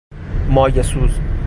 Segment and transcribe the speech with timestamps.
[0.49, 1.19] مایه سوز